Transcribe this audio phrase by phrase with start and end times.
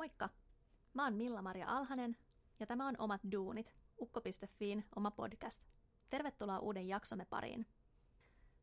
[0.00, 0.28] Moikka!
[0.94, 2.16] Mä oon Milla-Maria Alhanen
[2.60, 5.62] ja tämä on Omat duunit, ukko.fiin oma podcast.
[6.10, 7.66] Tervetuloa uuden jaksomme pariin.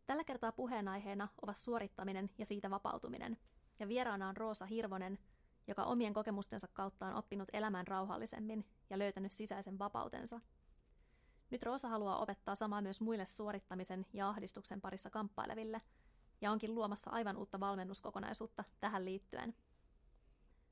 [0.05, 3.37] Tällä kertaa puheenaiheena ovat suorittaminen ja siitä vapautuminen.
[3.79, 5.19] Ja vieraana on Roosa Hirvonen,
[5.67, 10.41] joka omien kokemustensa kautta on oppinut elämään rauhallisemmin ja löytänyt sisäisen vapautensa.
[11.49, 15.81] Nyt Roosa haluaa opettaa samaa myös muille suorittamisen ja ahdistuksen parissa kamppaileville,
[16.41, 19.55] ja onkin luomassa aivan uutta valmennuskokonaisuutta tähän liittyen–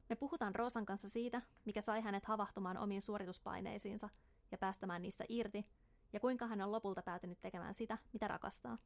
[0.09, 4.09] me puhutaan Roosan kanssa siitä, mikä sai hänet havahtumaan omiin suorituspaineisiinsa
[4.51, 5.65] ja päästämään niistä irti,
[6.13, 8.77] ja kuinka hän on lopulta päätynyt tekemään sitä, mitä rakastaa.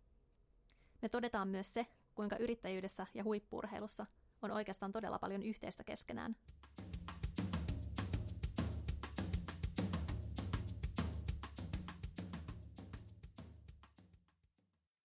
[1.01, 4.05] Me todetaan myös se, kuinka yrittäjyydessä ja huippurheilussa
[4.41, 6.35] on oikeastaan todella paljon yhteistä keskenään.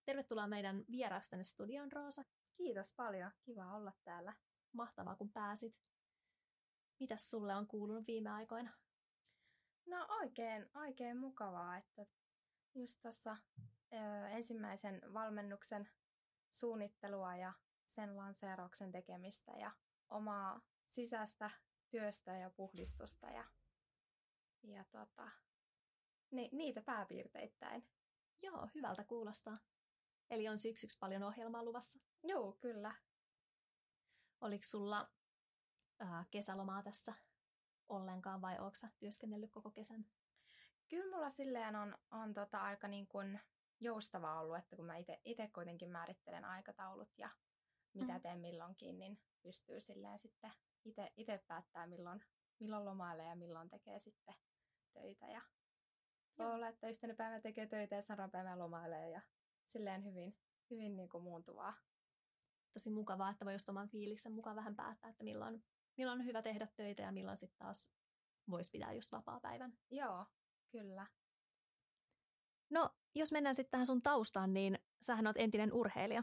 [0.05, 2.25] Tervetuloa meidän vieraaksi tänne studioon, Roosa.
[2.55, 3.31] Kiitos paljon.
[3.42, 4.33] Kiva olla täällä.
[4.73, 5.75] Mahtavaa, kun pääsit.
[7.00, 8.70] Mitäs sulle on kuulunut viime aikoina?
[9.87, 12.06] No oikein, oikein mukavaa, että
[12.75, 13.36] just tuossa
[14.31, 15.91] ensimmäisen valmennuksen
[16.51, 17.53] suunnittelua ja
[17.86, 19.73] sen lanseerauksen tekemistä ja
[20.11, 21.51] omaa sisäistä
[21.91, 23.45] työstä ja puhdistusta ja,
[24.62, 25.31] ja tota,
[26.31, 27.89] ni, niitä pääpiirteittäin.
[28.42, 29.58] Joo, hyvältä kuulostaa.
[30.31, 32.01] Eli on syksyksi paljon ohjelmaa luvassa?
[32.23, 32.95] Joo, kyllä.
[34.41, 35.11] Oliko sulla
[35.98, 37.14] ää, kesälomaa tässä
[37.89, 40.06] ollenkaan vai onko työskennellyt koko kesän?
[40.89, 43.41] Kyllä mulla silleen on, on tota aika niin kuin
[43.81, 47.31] joustavaa ollut, että kun mä itse kuitenkin määrittelen aikataulut ja
[47.95, 48.20] mitä mm.
[48.20, 50.53] teen milloinkin, niin pystyy silleen sitten
[51.17, 52.24] itse päättää milloin,
[52.58, 54.35] milloin lomailee ja milloin tekee sitten
[54.92, 55.27] töitä.
[55.27, 55.42] Ja
[56.39, 59.20] voi olla, että yhtenä päivänä tekee töitä ja seuraavan päivänä lomailee ja
[59.67, 60.36] silleen hyvin,
[60.70, 61.74] hyvin niin kuin muuntuvaa.
[62.73, 65.64] Tosi mukavaa, että voi just oman fiiliksen mukaan vähän päättää, että milloin
[65.97, 67.93] milloin on hyvä tehdä töitä ja milloin sitten taas
[68.51, 69.79] voisi pitää just vapaa-päivän.
[69.91, 70.27] Joo,
[70.71, 71.07] kyllä.
[72.71, 76.23] No, jos mennään sitten tähän sun taustaan, niin sähän oot entinen urheilija.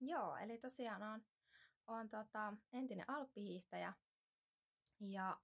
[0.00, 1.24] Joo, eli tosiaan on,
[1.86, 3.92] on tota, entinen alppihiihtäjä
[5.00, 5.40] ja,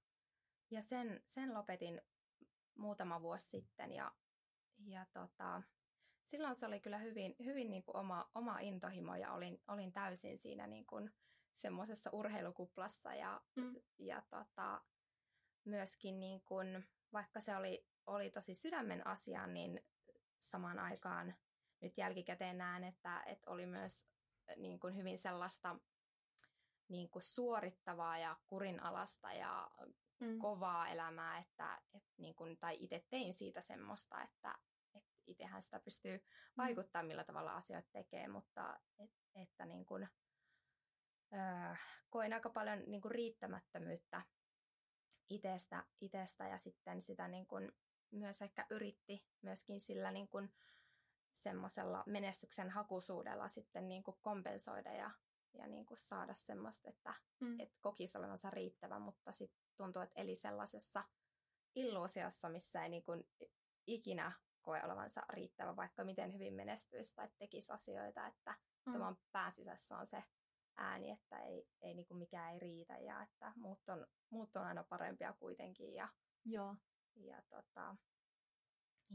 [0.71, 2.03] ja sen, sen lopetin
[2.75, 4.12] muutama vuosi sitten ja,
[4.87, 5.62] ja tota,
[6.25, 10.39] silloin se oli kyllä hyvin, hyvin niin kuin oma, oma intohimo ja olin, olin täysin
[10.39, 11.11] siinä niin kuin,
[11.54, 13.74] semmoisessa urheilukuplassa ja, mm.
[13.98, 14.80] ja tota,
[15.64, 19.80] myöskin niin kun, vaikka se oli, oli tosi sydämen asia, niin
[20.38, 21.34] samaan aikaan
[21.80, 24.06] nyt jälkikäteen näen, että, että oli myös
[24.56, 25.76] niin kuin hyvin sellaista
[26.88, 29.70] niin kuin suorittavaa ja kurinalasta ja
[30.20, 30.38] mm.
[30.38, 34.58] kovaa elämää, että, että niin kuin, tai itse tein siitä semmoista, että,
[34.94, 36.22] että itsehän sitä pystyy mm.
[36.56, 40.08] vaikuttamaan, millä tavalla asioita tekee, mutta et, että niin kuin, öö,
[42.10, 44.22] koin aika paljon niin kuin riittämättömyyttä
[45.28, 47.72] itsestä, itsestä ja sitten sitä niin kuin
[48.10, 50.53] myös ehkä yritti myöskin sillä niin kuin
[51.32, 55.10] semmoisella menestyksen hakusuudella sitten niin kuin kompensoida ja,
[55.54, 57.60] ja niin kuin saada semmoista, että mm.
[57.60, 61.04] et kokisi olevansa riittävä, mutta sitten tuntuu, että eli sellaisessa
[61.75, 63.28] illuusiossa, missä ei niin kuin
[63.87, 64.32] ikinä
[64.62, 68.54] koe olevansa riittävä, vaikka miten hyvin menestyisi tai tekisi asioita, että
[68.87, 68.93] mm.
[68.93, 70.25] tuon pääsisässä on se
[70.77, 74.62] ääni, että ei, ei niin kuin mikään ei riitä ja että muut on, muut on
[74.62, 75.94] aina parempia kuitenkin.
[75.94, 76.09] Ja,
[76.44, 76.77] Joo.
[77.16, 77.97] Ja, tota,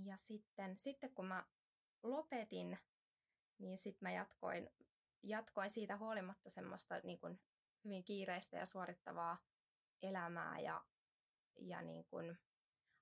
[0.03, 1.45] ja sitten, sitten kun mä
[2.03, 2.79] lopetin,
[3.59, 4.69] niin sitten mä jatkoin,
[5.23, 7.41] jatkoin siitä huolimatta semmoista niin kuin
[7.83, 9.37] hyvin kiireistä ja suorittavaa
[10.01, 10.85] elämää ja,
[11.59, 12.37] ja niin kuin,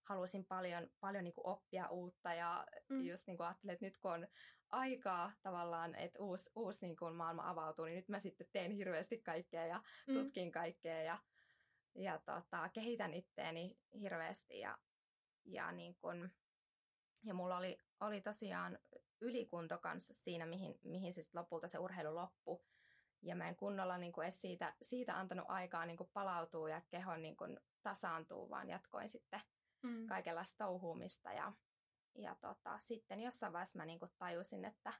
[0.03, 3.01] halusin paljon, paljon niin kuin oppia uutta ja mm.
[3.01, 4.27] just niin kuin ajattelin, että nyt kun on
[4.75, 9.17] aikaa tavallaan, että uusi, uusi niin kuin maailma avautuu, niin nyt mä sitten teen hirveästi
[9.17, 10.13] kaikkea ja mm.
[10.13, 11.17] tutkin kaikkea ja,
[11.95, 14.77] ja tota, kehitän itteeni hirveästi ja,
[15.45, 16.31] ja, niin kuin,
[17.23, 18.79] ja mulla oli, oli tosiaan
[19.21, 22.59] ylikunto kanssa siinä, mihin, mihin siis lopulta se urheilu loppui.
[23.21, 26.81] Ja mä en kunnolla niin kuin edes siitä, siitä antanut aikaa niin kuin palautua ja
[26.89, 29.41] kehon niin kuin tasaantuu, vaan jatkoin sitten
[29.83, 30.07] mm.
[30.07, 31.33] kaikenlaista touhuumista.
[31.33, 31.53] Ja,
[32.15, 34.93] ja tota, sitten jossain vaiheessa mä niinku tajusin, että,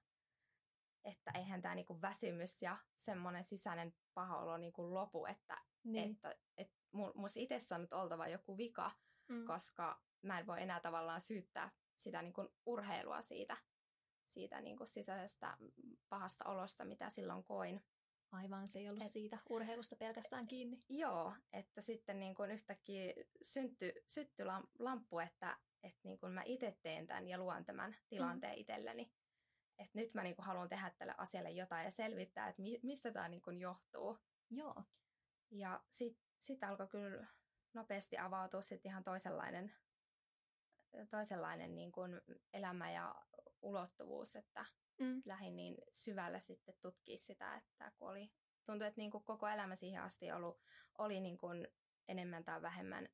[1.03, 6.11] että eihän tämä niinku väsymys ja semmoinen sisäinen paha olo niinku lopu, että, niin.
[6.11, 8.91] että, että minussa itsessä on nyt oltava joku vika,
[9.27, 9.45] mm.
[9.45, 13.57] koska mä en voi enää tavallaan syyttää sitä niinku urheilua siitä,
[14.27, 15.57] siitä niinku sisäisestä
[16.09, 17.81] pahasta olosta, mitä silloin koin.
[18.31, 20.79] Aivan, se ei ollut Et, siitä urheilusta pelkästään kiinni.
[20.89, 24.43] Joo, että sitten niin kuin yhtäkkiä syntyi, sytty
[24.79, 28.59] lamppu, että, että niin kuin mä itse teen tämän ja luon tämän tilanteen mm.
[28.59, 29.11] itselleni.
[29.77, 33.29] Että nyt mä niin haluan tehdä tälle asialle jotain ja selvittää, että mi, mistä tämä
[33.29, 34.17] niin kuin johtuu.
[34.49, 34.83] Joo.
[35.51, 37.27] Ja sitten sit alkoi kyllä
[37.73, 39.75] nopeasti avautua sitten ihan toisenlainen,
[41.09, 42.21] toisenlainen niin kuin
[42.53, 43.15] elämä ja
[43.61, 44.65] ulottuvuus, että
[44.99, 45.21] mm.
[45.25, 48.31] lähdin niin syvälle sitten tutkia sitä, että kun oli,
[48.65, 50.61] tuntui, että niin kuin koko elämä siihen asti ollut,
[50.97, 51.67] oli niin kuin
[52.07, 53.09] enemmän tai vähemmän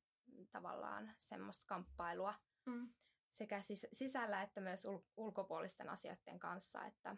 [0.50, 2.34] tavallaan semmoista kamppailua
[2.66, 2.92] mm.
[3.30, 7.16] sekä sis- sisällä että myös ul- ulkopuolisten asioiden kanssa, että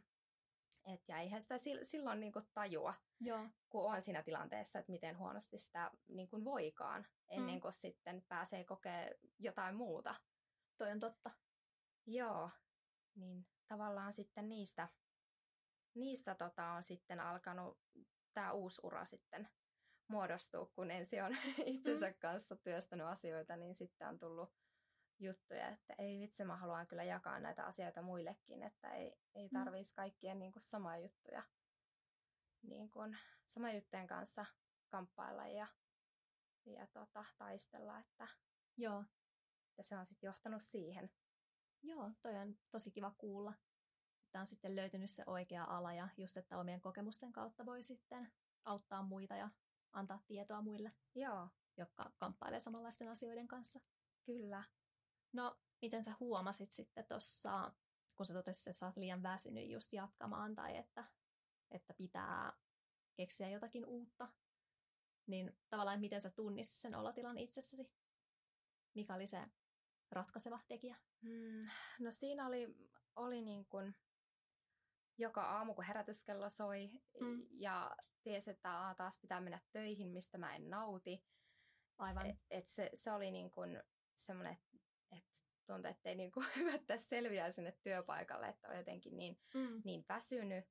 [0.86, 3.48] et, ja eihän sitä silloin niin kuin tajua, Joo.
[3.68, 7.60] kun on siinä tilanteessa, että miten huonosti sitä niin kuin voikaan, ennen mm.
[7.60, 10.14] kuin sitten pääsee kokea jotain muuta.
[10.78, 11.30] Toi on totta.
[12.06, 12.50] Joo,
[13.14, 14.88] niin tavallaan sitten niistä,
[15.94, 17.78] niistä tota, on sitten alkanut
[18.32, 19.48] tämä uusi ura sitten
[20.08, 21.36] muodostua, kun ensin on
[21.66, 22.14] itsensä mm.
[22.18, 24.52] kanssa työstänyt asioita, niin sitten on tullut
[25.18, 29.58] juttuja, että ei vitsi, mä haluan kyllä jakaa näitä asioita muillekin, että ei, ei mm.
[29.58, 31.42] tarvitsisi kaikkien niin kuin samaa juttuja,
[32.62, 34.46] niin kuin, sama juttujen kanssa
[34.88, 35.66] kamppailla ja,
[36.66, 38.28] ja tota, taistella, että,
[38.76, 39.04] Joo.
[39.68, 41.10] että se on sitten johtanut siihen.
[41.82, 43.54] Joo, toi on tosi kiva kuulla,
[44.24, 48.32] että on sitten löytynyt se oikea ala ja just, että omien kokemusten kautta voi sitten
[48.64, 49.50] auttaa muita ja
[49.92, 51.48] antaa tietoa muille, Joo.
[51.76, 53.80] jotka kamppailee samanlaisten asioiden kanssa.
[54.26, 54.64] Kyllä.
[55.34, 57.72] No, miten sä huomasit sitten tuossa,
[58.16, 61.04] kun sä totesit, että sä oot liian väsynyt just jatkamaan tai että,
[61.70, 62.52] että pitää
[63.16, 64.28] keksiä jotakin uutta,
[65.26, 67.90] niin tavallaan miten sä tunnistit sen olotilan itsessäsi?
[68.94, 69.44] Mikä oli se
[70.10, 70.96] ratkaiseva tekijä?
[71.22, 71.68] Hmm,
[72.00, 72.76] no siinä oli,
[73.16, 73.94] oli niin kuin
[75.18, 76.90] joka aamu, kun herätyskello soi
[77.20, 77.46] mm.
[77.50, 81.24] ja tiesi, että taas pitää mennä töihin, mistä mä en nauti.
[81.98, 82.26] Aivan.
[82.26, 83.82] Et, et se, se oli niin kuin
[84.14, 84.83] semmoinen, että et
[85.66, 89.82] tuntui, että ei niin kuin hyvättä selviää sinne työpaikalle, että oli jotenkin niin, mm.
[89.84, 90.64] niin väsynyt.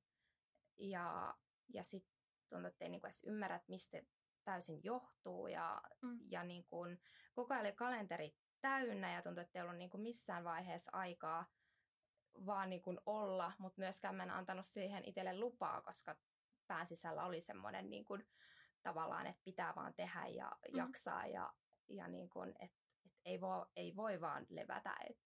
[0.76, 1.34] Ja,
[1.68, 2.14] ja sitten
[2.48, 4.02] tuntui, että ei niin kuin edes ymmärrä, että mistä
[4.44, 5.46] täysin johtuu.
[5.46, 6.18] Ja, mm.
[6.30, 7.00] ja niin kuin,
[7.32, 11.46] koko ajan oli kalenteri täynnä ja tuntui, että ei ollut niin kuin missään vaiheessa aikaa
[12.46, 16.16] vaan niin kuin olla, mutta myöskään mä en antanut siihen itselle lupaa, koska
[16.66, 18.26] pään sisällä oli semmoinen niin kuin,
[18.82, 20.76] tavallaan, että pitää vaan tehdä ja mm.
[20.78, 21.52] jaksaa ja,
[21.88, 22.83] ja niin kuin, että
[23.24, 24.96] ei, voi, ei voi vaan levätä.
[25.10, 25.24] Että,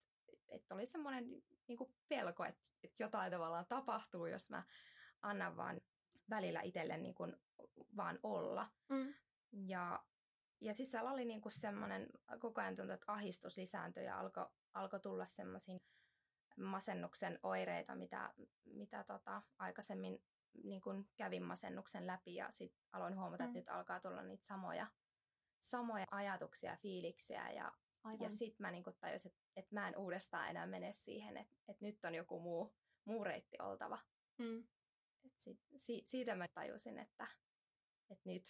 [0.49, 4.63] että oli semmoinen niin kuin pelko, että, että jotain tavallaan tapahtuu, jos mä
[5.23, 5.81] annan vaan
[6.31, 7.37] välillä itselle niin kuin
[7.97, 8.71] vaan olla.
[8.89, 9.15] Mm.
[9.53, 10.05] Ja,
[10.61, 12.09] ja sisällä oli niin kuin semmoinen,
[12.39, 15.81] koko ajan tuntui, että ahistus lisääntyi ja alkoi alko tulla semmoisiin
[16.57, 18.35] masennuksen oireita, mitä,
[18.65, 20.23] mitä tota, aikaisemmin
[20.65, 23.47] niin kun kävin masennuksen läpi ja sitten aloin huomata, mm.
[23.47, 24.87] että nyt alkaa tulla niitä samoja,
[25.61, 27.73] samoja ajatuksia ja fiiliksiä ja,
[28.21, 31.85] ja sitten mä niin tajusin, että, että mä en uudestaan enää mene siihen, että, että
[31.85, 32.75] nyt on joku muu,
[33.05, 33.99] muu reitti oltava.
[34.39, 34.69] Mm.
[35.25, 37.27] Et sit, si, siitä mä tajusin, että,
[38.11, 38.43] että nyt,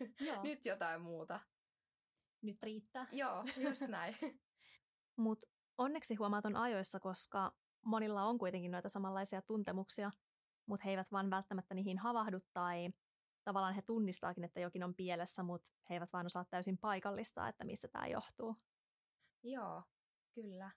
[0.42, 1.40] nyt jotain muuta.
[2.42, 3.06] Nyt riittää.
[3.12, 4.16] Joo, just näin.
[5.16, 5.46] Mutta
[5.78, 7.52] onneksi huomaton ajoissa, koska
[7.84, 10.10] monilla on kuitenkin noita samanlaisia tuntemuksia,
[10.66, 12.90] mutta he eivät vaan välttämättä niihin havahdu tai
[13.44, 17.64] tavallaan he tunnistaakin, että jokin on pielessä, mutta he eivät vaan osaa täysin paikallistaa, että
[17.64, 18.54] mistä tämä johtuu.
[19.44, 19.82] Joo,
[20.34, 20.70] kyllä.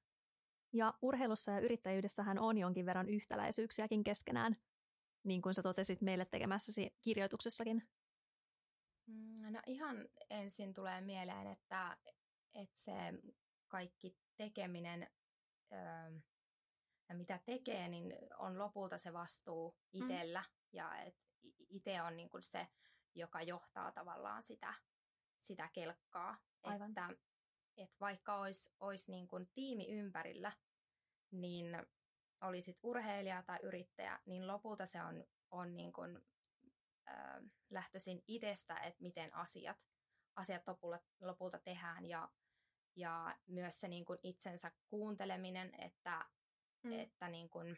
[0.74, 4.56] Ja urheilussa ja yrittäjyydessähän on jonkin verran yhtäläisyyksiäkin keskenään,
[5.24, 7.82] niin kuin sä totesit meille tekemässäsi kirjoituksessakin.
[9.06, 11.98] Mm, no ihan ensin tulee mieleen, että,
[12.56, 12.94] että se
[13.68, 15.08] kaikki tekeminen
[15.72, 16.20] öö,
[17.10, 20.02] ja mitä tekee, niin on lopulta se vastuu mm.
[20.02, 20.48] itsellä mm.
[20.72, 21.22] ja että
[21.70, 22.68] itse on niin kuin se,
[23.16, 24.74] joka johtaa tavallaan sitä,
[25.40, 26.38] sitä kelkkaa.
[26.64, 26.90] Aivan.
[26.90, 27.10] Että,
[27.78, 30.52] että vaikka olisi, olisi niin kuin tiimi ympärillä,
[31.32, 31.86] niin
[32.42, 36.20] olisit urheilija tai yrittäjä, niin lopulta se on, on niin kuin,
[37.10, 39.78] äh, lähtöisin itsestä, että miten asiat,
[40.36, 42.30] asiat lopulta, lopulta tehdään ja
[42.98, 46.26] ja myös se niin kuin itsensä kuunteleminen, että,
[46.84, 46.92] mm.
[46.92, 47.78] että, niin kuin,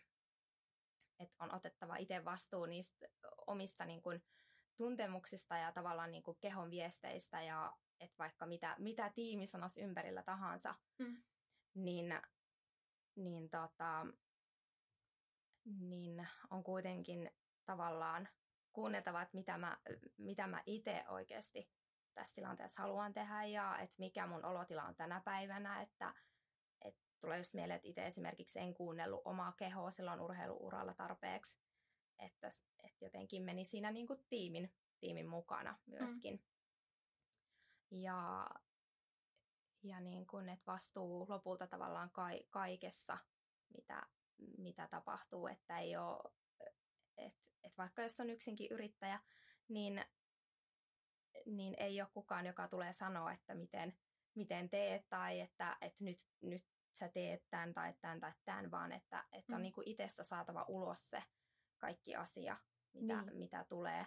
[1.19, 3.07] että on otettava itse vastuu niistä
[3.47, 4.23] omista niin kuin
[4.77, 10.23] tuntemuksista ja tavallaan niin kuin kehon viesteistä ja että vaikka mitä, mitä tiimi sanoisi ympärillä
[10.23, 11.23] tahansa, mm.
[11.73, 12.21] niin,
[13.15, 14.07] niin, tota,
[15.79, 17.31] niin on kuitenkin
[17.65, 18.29] tavallaan
[18.73, 19.77] kuunneltava, että mitä mä,
[20.17, 21.69] mitä mä itse oikeasti
[22.13, 26.13] tässä tilanteessa haluan tehdä ja että mikä mun olotila on tänä päivänä, että,
[26.81, 31.57] että tulee just mieleen, että itse esimerkiksi en kuunnellut omaa kehoa silloin urheiluuralla tarpeeksi,
[32.19, 32.47] että,
[32.83, 36.33] että jotenkin meni siinä niin kuin tiimin, tiimin mukana myöskin.
[36.35, 36.48] Mm.
[37.91, 38.49] Ja,
[39.83, 43.17] ja niin kuin, että vastuu lopulta tavallaan ka- kaikessa,
[43.77, 44.03] mitä,
[44.57, 46.33] mitä tapahtuu, että ei ole,
[47.17, 49.19] että, että vaikka jos on yksinkin yrittäjä,
[49.67, 50.05] niin
[51.45, 53.97] niin ei ole kukaan, joka tulee sanoa, että miten,
[54.35, 58.91] miten teet tai että, että nyt, nyt sä teet tämän tai tämän tai tämän, vaan
[58.91, 59.61] että, että on mm.
[59.61, 61.23] niin kuin itsestä saatava ulos se
[61.77, 62.57] kaikki asia,
[62.93, 63.37] mitä, niin.
[63.37, 64.05] mitä tulee.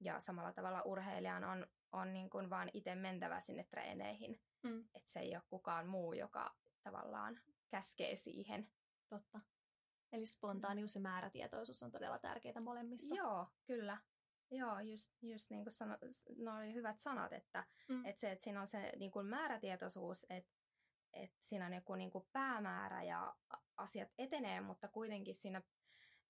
[0.00, 4.40] Ja samalla tavalla urheilijan on, on niin kuin vaan itse mentävä sinne treeneihin.
[4.62, 4.88] Mm.
[4.94, 7.40] Että se ei ole kukaan muu, joka tavallaan
[7.70, 8.70] käskee siihen.
[9.08, 9.40] Totta.
[10.12, 13.14] Eli spontaanius ja määrätietoisuus on todella tärkeitä molemmissa.
[13.14, 13.98] Joo, kyllä.
[14.50, 15.98] Joo, just, just niin kuin sano,
[16.36, 18.04] no oli hyvät sanat, että, mm.
[18.04, 20.52] että se, että siinä on se niin kuin määrätietoisuus, että,
[21.12, 23.36] että siinä on joku niin kuin päämäärä ja
[23.76, 25.62] asiat etenee, mutta kuitenkin siinä,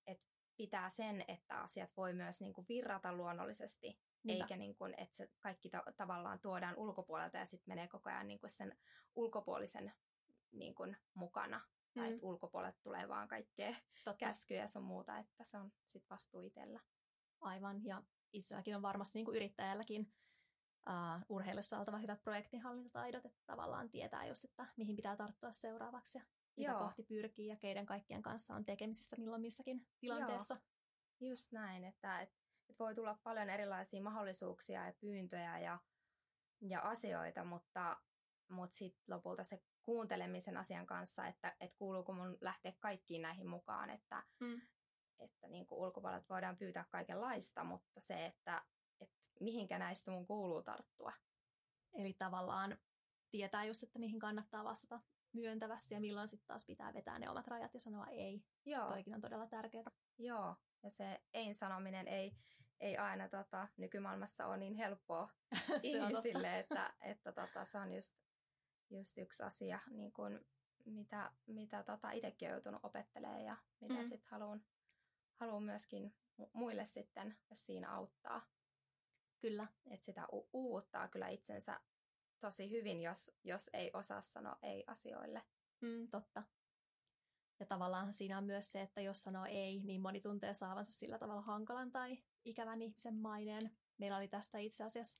[0.07, 4.43] että pitää sen, että asiat voi myös niin kuin virrata luonnollisesti, Niinpä.
[4.43, 8.27] eikä niin kuin, että se kaikki ta- tavallaan tuodaan ulkopuolelta ja sitten menee koko ajan
[8.27, 8.77] niin kuin sen
[9.15, 9.93] ulkopuolisen
[10.51, 11.57] niin kuin mukana.
[11.57, 12.01] Mm.
[12.01, 14.17] Tai että ulkopuolelta tulee vaan kaikkea Totta.
[14.17, 16.79] käskyjä ja sun muuta, että se on sitten vastuu itsellä.
[17.41, 20.13] Aivan, ja itselläkin on varmasti niin kuin yrittäjälläkin
[20.89, 26.23] uh, urheilussa oltava hyvät projektinhallintataidot, että tavallaan tietää just, että mihin pitää tarttua seuraavaksi ja
[26.57, 26.79] mitä Joo.
[26.79, 30.53] kohti pyrkii ja keiden kaikkien kanssa on tekemisissä milloin missäkin tilanteessa.
[30.53, 31.29] Joo.
[31.29, 32.38] Just näin, että, että,
[32.69, 35.79] että voi tulla paljon erilaisia mahdollisuuksia ja pyyntöjä ja,
[36.61, 37.97] ja asioita, mutta,
[38.49, 43.89] mutta sitten lopulta se kuuntelemisen asian kanssa, että, että kuuluuko mun lähteä kaikkiin näihin mukaan,
[43.89, 44.61] että, mm
[45.19, 48.65] että niin kuin ulkopuolelta voidaan pyytää kaikenlaista, mutta se, että,
[49.01, 51.13] että mihinkä näistä mun kuuluu tarttua.
[51.93, 52.77] Eli tavallaan
[53.31, 55.01] tietää just, että mihin kannattaa vastata
[55.33, 58.43] myöntävästi ja milloin sitten taas pitää vetää ne omat rajat ja sanoa ei.
[58.65, 58.87] Joo.
[58.87, 59.91] Toikin on todella tärkeää.
[60.17, 62.35] Joo, ja se ei-sanominen ei,
[62.79, 65.29] ei aina tota, nykymaailmassa ole niin helppoa
[65.83, 68.13] ihmisille, että, että tota, se on just,
[68.89, 70.45] just yksi asia, niin kun,
[70.85, 74.01] mitä, mitä tota, itsekin on joutunut opettelemaan ja mitä mm.
[74.01, 74.63] sitten haluan
[75.39, 76.15] haluan myöskin
[76.53, 78.41] muille sitten, jos siinä auttaa.
[79.39, 79.67] Kyllä.
[79.91, 81.79] Että sitä u- uuvuttaa kyllä itsensä
[82.39, 85.43] tosi hyvin, jos, jos ei osaa sanoa ei asioille.
[85.81, 86.43] Mm, totta.
[87.59, 91.19] Ja tavallaan siinä on myös se, että jos sanoo ei, niin moni tuntee saavansa sillä
[91.19, 93.77] tavalla hankalan tai ikävän ihmisen maineen.
[93.97, 95.19] Meillä oli tästä itse asiassa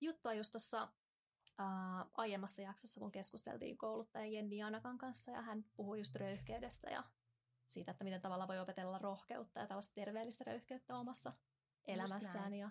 [0.00, 0.82] juttua just tuossa
[1.60, 7.04] uh, aiemmassa jaksossa, kun keskusteltiin kouluttaja Jenni Anakan kanssa, ja hän puhui just röyhkeydestä ja
[7.66, 11.32] siitä, että miten tavalla voi opetella rohkeutta ja tällaista terveellistä röyhkeyttä omassa
[11.84, 12.54] elämässään.
[12.54, 12.70] Ja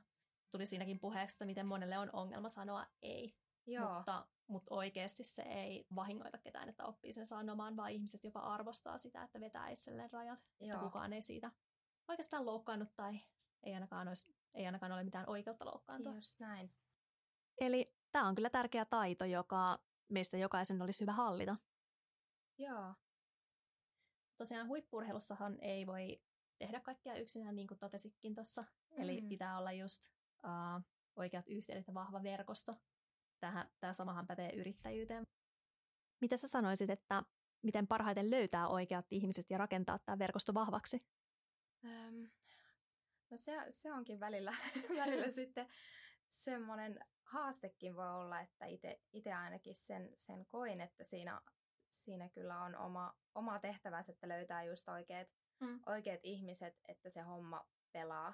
[0.51, 3.40] tuli siinäkin puheeksi, että miten monelle on ongelma sanoa ei.
[3.68, 3.94] Joo.
[3.96, 8.98] Mutta, mutta oikeasti se ei vahingoita ketään, että oppii sen sanomaan, vaan ihmiset jopa arvostaa
[8.98, 10.39] sitä, että vetää itselleen rajat.
[10.60, 10.74] Joo.
[10.75, 11.51] Että kukaan ei siitä
[12.08, 13.20] oikeastaan loukkaannut tai
[13.63, 16.15] ei ainakaan, olisi, ei ainakaan ole mitään oikeutta loukkaantua.
[16.15, 16.75] Just näin.
[17.58, 21.58] Eli tämä on kyllä tärkeä taito, joka meistä jokaisen olisi hyvä hallita.
[22.58, 22.94] Joo,
[24.38, 26.22] tosiaan huippurheilussahan ei voi
[26.58, 28.62] tehdä kaikkea yksinään, niin kuin totesikin tuossa.
[28.62, 29.01] Mm.
[29.01, 30.12] Eli pitää olla just
[30.44, 30.82] uh,
[31.15, 32.75] oikeat yhteydet ja vahva verkosto.
[33.41, 35.27] Tähän, tämä samahan pätee yrittäjyyteen.
[36.21, 37.24] Mitä sä sanoisit, että
[37.62, 41.00] miten parhaiten löytää oikeat ihmiset ja rakentaa tämä verkosto vahvaksi?
[41.86, 42.29] Öm,
[43.29, 44.55] no se, se onkin välillä,
[45.05, 45.67] välillä sitten
[46.31, 48.65] semmoinen haastekin voi olla, että
[49.13, 51.41] itse ainakin sen, sen koin, että siinä
[51.91, 55.27] siinä kyllä on oma, oma tehtävänsä, että löytää just oikeat,
[55.60, 55.79] mm.
[55.86, 58.33] oikeat ihmiset, että se homma pelaa.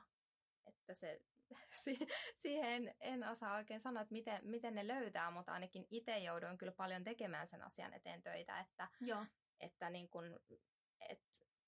[0.66, 1.22] Että se,
[2.44, 6.72] siihen en osaa oikein sanoa, että miten, miten ne löytää, mutta ainakin itse jouduin kyllä
[6.72, 9.26] paljon tekemään sen asian eteen töitä, että, Joo.
[9.60, 10.40] että niin kun,
[11.10, 11.22] et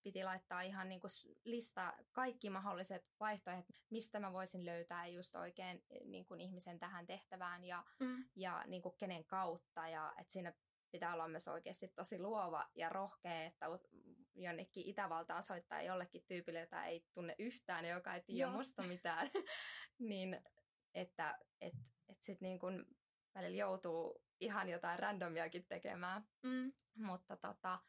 [0.03, 1.11] piti laittaa ihan niin kuin
[1.43, 7.63] lista kaikki mahdolliset vaihtoehdot, mistä mä voisin löytää just oikein niin kuin ihmisen tähän tehtävään
[7.63, 8.23] ja, mm.
[8.35, 9.87] ja niin kuin kenen kautta.
[9.87, 10.53] Ja että siinä
[10.91, 13.65] pitää olla myös oikeasti tosi luova ja rohkea, että
[14.35, 18.57] jonnekin Itävaltaan soittaa jollekin tyypille, jota ei tunne yhtään ja joka ei tiedä Joo.
[18.57, 19.31] musta mitään,
[20.09, 20.41] niin
[20.93, 21.73] että et,
[22.09, 22.85] et sitten niin kun
[23.35, 26.27] välillä joutuu ihan jotain randomiakin tekemään.
[26.43, 26.73] Mm.
[26.95, 27.79] Mutta, tota,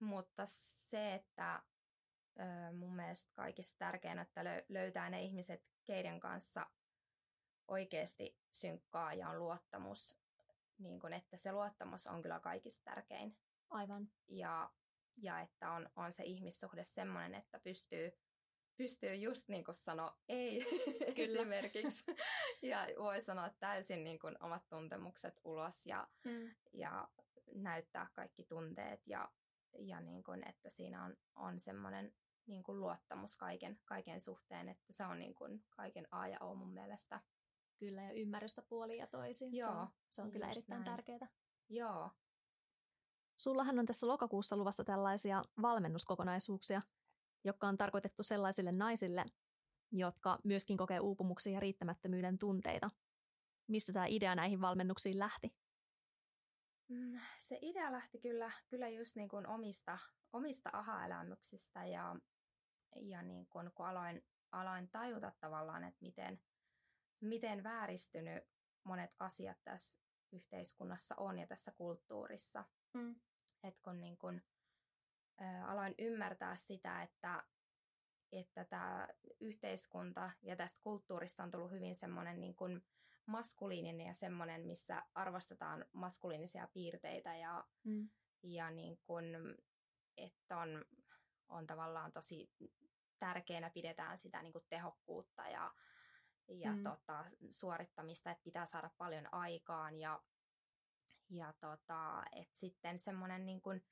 [0.00, 1.62] mutta se, että
[2.40, 6.66] ö, mun mielestä kaikista tärkein, että löytää ne ihmiset, keiden kanssa
[7.68, 10.21] oikeasti synkkaa ja on luottamus
[10.78, 13.38] niin kun, että se luottamus on kyllä kaikista tärkein.
[13.70, 14.08] Aivan.
[14.28, 14.70] Ja,
[15.16, 18.12] ja että on, on se ihmissuhde semmoinen, että pystyy,
[18.76, 20.64] pystyy just niin kuin sanoa ei
[21.16, 21.40] kyllä.
[21.40, 22.04] esimerkiksi.
[22.62, 26.54] ja voi sanoa täysin niin kuin omat tuntemukset ulos ja, mm.
[26.72, 27.08] ja
[27.54, 29.28] näyttää kaikki tunteet ja,
[29.78, 32.14] ja niin kuin, että siinä on, on semmoinen
[32.46, 36.54] niin kuin luottamus kaiken, kaiken suhteen, että se on niin kuin kaiken A ja O
[36.54, 37.20] mun mielestä.
[37.78, 39.54] Kyllä, ja ymmärrystä puoliin ja toisin.
[39.54, 40.96] Joo, se on, se on kyllä erittäin näin.
[40.96, 41.28] tärkeää.
[41.68, 42.10] Joo.
[43.36, 46.82] Sullahan on tässä lokakuussa luvassa tällaisia valmennuskokonaisuuksia,
[47.44, 49.24] jotka on tarkoitettu sellaisille naisille,
[49.92, 52.90] jotka myöskin kokee uupumuksia ja riittämättömyyden tunteita.
[53.68, 55.54] Mistä tämä idea näihin valmennuksiin lähti?
[56.88, 59.98] Mm, se idea lähti kyllä, kyllä just niin kuin omista,
[60.32, 62.16] omista aha-elämyksistä ja,
[63.00, 66.40] ja niin kuin, kun aloin, aloin tajuta tavallaan, että miten,
[67.22, 68.44] miten vääristynyt
[68.84, 70.00] monet asiat tässä
[70.32, 72.64] yhteiskunnassa on ja tässä kulttuurissa.
[72.94, 73.14] Mm.
[73.62, 74.42] Että kun niin kun,
[75.40, 77.44] ä, aloin ymmärtää sitä, että
[78.32, 79.08] että tämä
[79.40, 82.82] yhteiskunta ja tästä kulttuurista on tullut hyvin semmoinen niin kuin
[83.26, 88.08] maskuliininen ja semmoinen, missä arvostetaan maskuliinisia piirteitä ja, mm.
[88.42, 89.26] ja niin kuin,
[90.16, 90.84] että on,
[91.48, 92.50] on tavallaan tosi
[93.18, 95.74] tärkeänä pidetään sitä niin kuin tehokkuutta ja,
[96.48, 96.82] ja mm.
[96.82, 100.22] tota, suorittamista, että pitää saada paljon aikaan ja,
[101.30, 103.84] ja tota, että sitten semmoinen niin kuin,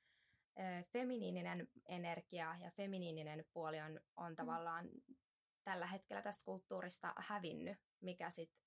[0.93, 4.35] feminiininen energia ja feminiininen puoli on, on mm.
[4.35, 4.89] tavallaan
[5.63, 8.61] tällä hetkellä tästä kulttuurista hävinnyt, mikä sitten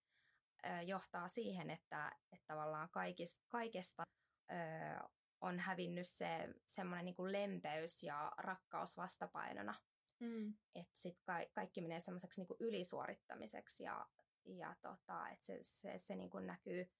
[0.87, 4.03] johtaa siihen, että, että tavallaan kaikista, kaikesta
[4.50, 4.55] ö,
[5.41, 9.75] on hävinnyt se semmoinen niin lempeys ja rakkaus vastapainona.
[10.21, 10.54] Mm.
[10.75, 14.06] Että sitten ka- kaikki menee semmoiseksi niin ylisuorittamiseksi ja,
[14.44, 16.90] ja tota, että se, se, se niin kuin näkyy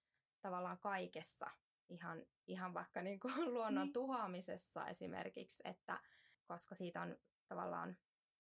[0.40, 1.50] tavallaan kaikessa,
[1.88, 3.92] ihan, ihan vaikka niin kuin luonnon niin.
[3.92, 6.00] tuhoamisessa esimerkiksi, että
[6.44, 7.16] koska siitä on
[7.49, 7.97] tavallaan,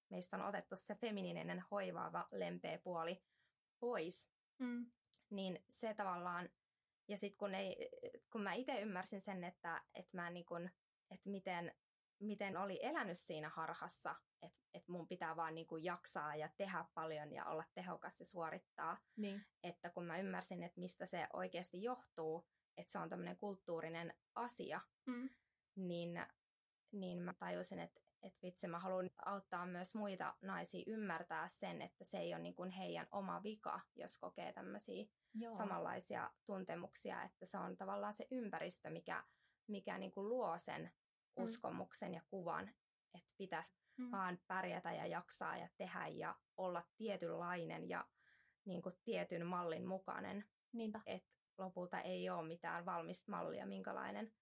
[0.08, 3.22] meistä on otettu se feminiininen hoivaava lempeä puoli
[3.80, 4.90] pois, mm.
[5.30, 6.48] niin se tavallaan,
[7.08, 7.90] ja sitten kun, ei,
[8.32, 10.70] kun mä itse ymmärsin sen, että, että mä niin kuin,
[11.10, 11.74] että miten
[12.20, 17.32] miten oli elänyt siinä harhassa, että et mun pitää vaan niinku jaksaa ja tehdä paljon
[17.32, 18.98] ja olla tehokas ja suorittaa.
[19.16, 19.46] Niin.
[19.62, 22.46] Että kun mä ymmärsin, että mistä se oikeasti johtuu,
[22.76, 25.28] että se on tämmöinen kulttuurinen asia, mm.
[25.76, 26.26] niin,
[26.92, 32.04] niin mä tajusin, että että vitsi, mä haluan auttaa myös muita naisia ymmärtää sen, että
[32.04, 35.06] se ei ole niin kuin heidän oma vika, jos kokee tämmöisiä
[35.56, 39.24] samanlaisia tuntemuksia, että se on tavallaan se ympäristö, mikä,
[39.66, 40.92] mikä niin kuin luo sen.
[41.36, 42.68] uskomuksen ja kuvan,
[43.14, 44.10] että pitäisi mm.
[44.10, 48.06] vaan pärjätä ja jaksaa ja tehdä ja olla tietynlainen ja
[48.64, 50.44] niin kuin tietyn mallin mukainen.
[50.72, 51.00] Niinpä.
[51.06, 51.24] Et
[51.58, 54.34] lopulta ei ole mitään valmista mallia, minkälainen,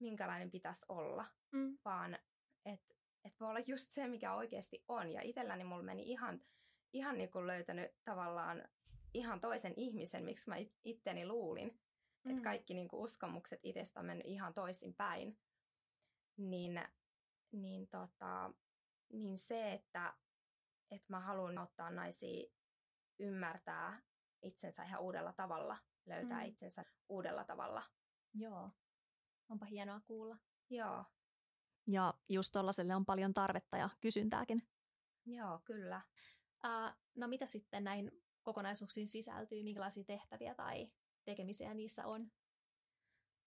[0.00, 1.78] minkälainen pitäisi olla, mm.
[1.84, 2.18] vaan
[2.64, 5.12] että et voi olla just se, mikä oikeasti on.
[5.12, 6.40] Ja itselläni mulla meni ihan,
[6.92, 8.68] ihan niin kuin löytänyt tavallaan
[9.14, 11.80] ihan toisen ihmisen, miksi mä itteni luulin.
[12.24, 12.30] Mm.
[12.30, 15.38] Että kaikki niin kuin uskomukset itsestä on mennyt ihan toisin päin
[16.36, 16.80] niin,
[17.52, 18.52] niin, tota,
[19.12, 20.14] niin se, että,
[20.90, 22.50] että mä haluan auttaa naisia
[23.18, 24.02] ymmärtää
[24.42, 26.48] itsensä ihan uudella tavalla, löytää mm.
[26.48, 27.82] itsensä uudella tavalla.
[28.34, 28.70] Joo,
[29.48, 30.38] onpa hienoa kuulla.
[30.70, 31.04] Joo.
[31.86, 34.62] Ja just tuollaiselle on paljon tarvetta ja kysyntääkin.
[35.26, 36.00] Joo, kyllä.
[36.66, 40.92] Uh, no mitä sitten näin kokonaisuuksiin sisältyy, minkälaisia tehtäviä tai
[41.24, 42.30] tekemisiä niissä on?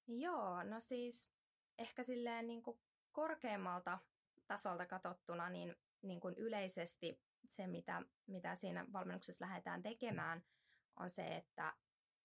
[0.07, 1.36] Joo, no siis
[1.77, 2.79] ehkä silleen niin kuin
[3.11, 3.99] korkeammalta
[4.47, 10.43] tasolta katsottuna, niin, niin kuin yleisesti se, mitä, mitä siinä valmennuksessa lähdetään tekemään,
[10.99, 11.73] on se, että,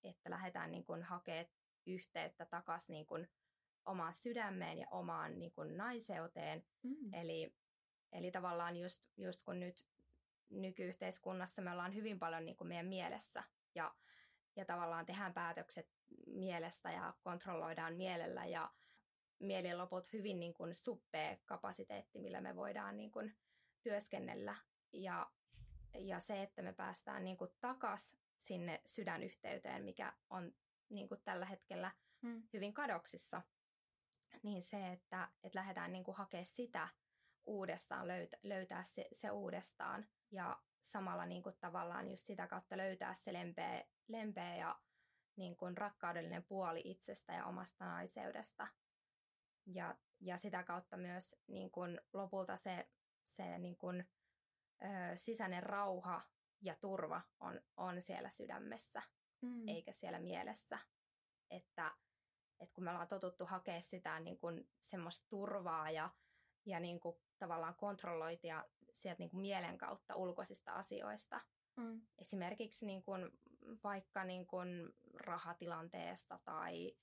[0.02, 1.46] että lähdetään niin kuin hakemaan
[1.86, 3.28] yhteyttä takaisin niin kuin
[3.84, 6.64] omaan sydämeen ja omaan niin kuin naiseuteen.
[6.82, 7.14] Mm.
[7.14, 7.54] Eli,
[8.12, 9.86] eli tavallaan just, just kun nyt
[10.50, 13.42] nykyyhteiskunnassa me ollaan hyvin paljon niin kuin meidän mielessä
[13.74, 13.94] ja,
[14.56, 15.88] ja tavallaan tehdään päätökset
[16.26, 18.70] mielestä ja kontrolloidaan mielellä ja
[19.42, 23.36] mieli loput hyvin niin kuin suppea kapasiteetti, millä me voidaan niin kuin
[23.82, 24.56] työskennellä.
[24.92, 25.30] Ja,
[25.94, 30.54] ja se, että me päästään niin kuin takas sinne sydänyhteyteen, mikä on
[30.88, 32.42] niin kuin tällä hetkellä hmm.
[32.52, 33.42] hyvin kadoksissa,
[34.42, 36.88] niin se, että, että lähdetään niin kuin hakemaan sitä
[37.46, 43.14] uudestaan, löytää, löytää se, se uudestaan ja samalla niin kuin tavallaan just sitä kautta löytää
[43.14, 44.78] se lempeä, lempeä ja
[45.36, 48.68] niin kuin rakkaudellinen puoli itsestä ja omasta naiseudesta–
[49.66, 52.88] ja, ja sitä kautta myös niin kuin lopulta se,
[53.22, 54.08] se niin kuin,
[54.82, 56.22] ö, sisäinen rauha
[56.60, 59.02] ja turva on, on siellä sydämessä,
[59.42, 59.68] mm.
[59.68, 60.78] eikä siellä mielessä.
[61.50, 61.92] Että,
[62.60, 66.10] että kun me ollaan totuttu hakea sitä niin kuin semmoista turvaa ja,
[66.66, 71.40] ja niin kuin tavallaan kontrolloitia sieltä niin kuin mielen kautta ulkoisista asioista,
[71.76, 72.00] mm.
[72.18, 73.30] esimerkiksi niin kuin
[73.84, 74.68] vaikka niin kuin
[75.14, 76.96] rahatilanteesta tai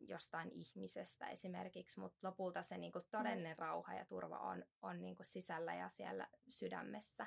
[0.00, 3.60] jostain ihmisestä esimerkiksi, mutta lopulta se niin kuin todellinen mm.
[3.60, 7.26] rauha ja turva on, on niin kuin sisällä ja siellä sydämessä.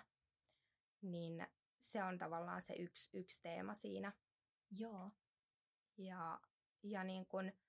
[1.01, 1.47] Niin
[1.79, 4.13] se on tavallaan se yksi, yksi teema siinä.
[4.71, 5.11] Joo.
[5.97, 6.41] Ja,
[6.83, 7.59] ja niin kuin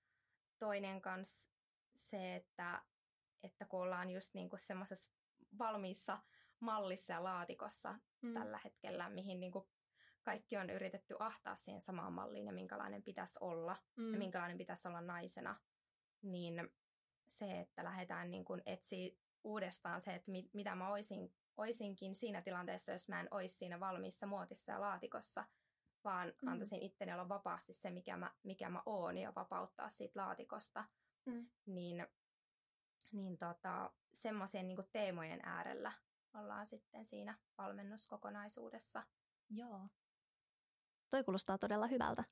[0.59, 1.51] toinen kanssa
[1.95, 2.83] se, että,
[3.43, 5.11] että kun ollaan just niin kuin semmoisessa
[5.59, 6.19] valmiissa
[6.61, 8.35] mallissa ja laatikossa mm.
[8.35, 9.69] tällä hetkellä, mihin niin kuin
[10.29, 14.13] kaikki on yritetty ahtaa siihen samaan malliin ja minkälainen pitäisi olla mm.
[14.13, 15.61] ja minkälainen pitäisi olla naisena,
[16.23, 16.69] niin
[17.29, 22.43] se, että lähdetään niin kuin etsiä uudestaan se, että mit, mitä mä oisin, oisinkin siinä
[22.43, 25.45] tilanteessa, jos mä en olisi siinä valmiissa muotissa ja laatikossa,
[26.05, 26.49] vaan mm.
[26.49, 30.85] antaisin itteni olla vapaasti se, mikä mä, mikä mä oon ja vapauttaa siitä laatikosta,
[31.27, 31.49] mm.
[31.67, 32.07] niin,
[33.13, 35.93] niin tota, semmoisien niin teemojen äärellä
[36.35, 39.03] ollaan sitten siinä valmennuskokonaisuudessa.
[39.51, 39.89] Joo.
[41.11, 42.25] Toi kuulostaa todella hyvältä.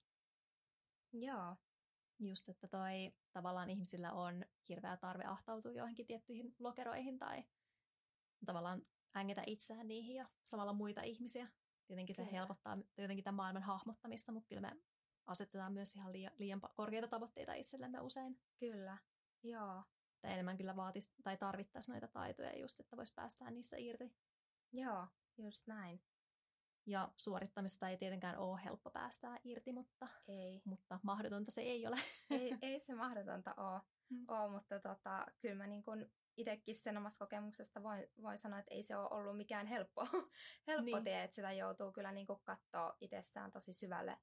[1.12, 1.56] Joo.
[2.18, 7.44] Just, että toi tavallaan ihmisillä on hirveä tarve ahtautua joihinkin tiettyihin lokeroihin tai
[8.46, 8.82] tavallaan
[9.16, 11.48] ängetä itseään niihin ja samalla muita ihmisiä.
[11.86, 12.38] Tietenkin se kyllä.
[12.38, 14.76] helpottaa jotenkin tämän maailman hahmottamista, mutta kyllä me
[15.26, 18.40] asetetaan myös ihan liian, liian korkeita tavoitteita itsellemme usein.
[18.60, 18.98] Kyllä,
[19.42, 19.84] joo.
[20.14, 24.16] Että enemmän kyllä vaatisi tai tarvittaisiin noita taitoja just, että voisi päästää niistä irti.
[24.72, 25.06] Joo,
[25.38, 26.02] just näin.
[26.86, 30.62] Ja suorittamista ei tietenkään ole helppo päästää irti, mutta, ei.
[30.64, 31.96] mutta mahdotonta se ei ole.
[32.30, 34.24] Ei, ei se mahdotonta ole, hmm.
[34.28, 38.74] ole mutta tota, kyllä mä niin kun itsekin sen omasta kokemuksesta voin, voin sanoa, että
[38.74, 40.08] ei se ole ollut mikään helppo,
[40.66, 41.04] helppo niin.
[41.04, 44.18] tie, että sitä joutuu kyllä niin katsoa itsessään tosi syvälle,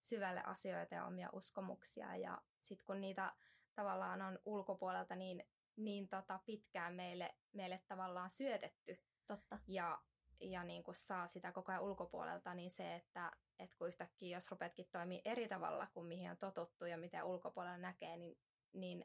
[0.00, 3.32] syvälle asioita ja omia uskomuksia ja sitten kun niitä
[3.74, 5.44] tavallaan on ulkopuolelta niin,
[5.76, 9.58] niin tota pitkään meille, meille tavallaan syötetty Totta.
[9.66, 10.02] ja
[10.40, 14.50] ja niin kuin saa sitä koko ajan ulkopuolelta, niin se, että, että kun yhtäkkiä jos
[14.50, 18.38] rupeatkin toimii eri tavalla kuin mihin on totuttu ja mitä ulkopuolella näkee, niin,
[18.72, 19.04] niin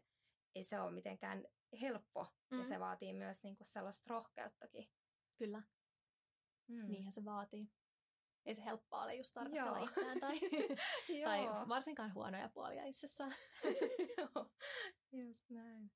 [0.55, 1.45] ei se ole mitenkään
[1.81, 2.27] helppo.
[2.51, 2.59] Mm.
[2.59, 4.89] Ja se vaatii myös niin kuin sellaista rohkeuttakin.
[5.37, 5.63] Kyllä.
[6.67, 6.91] Mm.
[6.91, 7.71] Niinhän se vaatii.
[8.45, 9.87] Ei se helppoa ole just tarkastella Joo.
[9.87, 10.39] itseään tai,
[11.25, 13.35] tai varsinkaan huonoja puolia itsessään.
[14.17, 14.51] Joo,
[15.11, 15.91] just näin.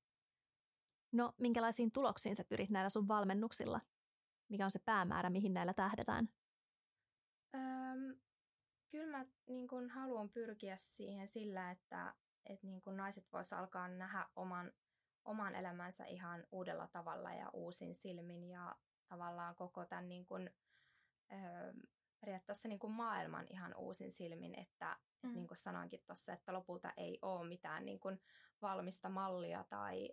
[1.12, 3.80] No, minkälaisiin tuloksiin sä pyrit näillä sun valmennuksilla?
[4.48, 6.28] Mikä on se päämäärä, mihin näillä tähdetään?
[7.54, 8.18] Öm,
[8.90, 12.14] kyllä mä niin kun haluan pyrkiä siihen sillä, että,
[12.46, 14.72] että niin kun naiset vois alkaa nähdä oman,
[15.24, 18.76] oman elämänsä ihan uudella tavalla ja uusin silmin ja
[19.08, 20.50] tavallaan koko tämän niin kun,
[21.32, 21.72] öö,
[22.20, 25.34] periaatteessa niin kuin maailman ihan uusin silmin, että mm.
[25.34, 28.22] niin kuin sanoinkin tuossa, että lopulta ei ole mitään niin kuin
[28.62, 30.08] valmista mallia tai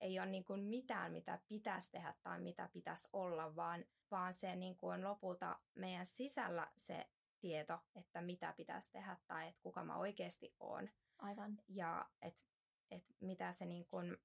[0.00, 4.56] ei ole niin kuin mitään, mitä pitäisi tehdä tai mitä pitäisi olla, vaan, vaan se
[4.56, 7.06] niin kuin on lopulta meidän sisällä se
[7.40, 10.92] tieto, että mitä pitäisi tehdä tai että kuka mä oikeasti olen.
[11.18, 11.58] Aivan.
[11.68, 12.42] Ja että
[12.90, 14.16] et mitä, se niin kuin,